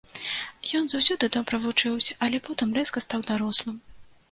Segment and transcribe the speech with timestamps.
[0.79, 3.81] Ён заўсёды добра вучыўся, але потым рэзка стаў дарослым.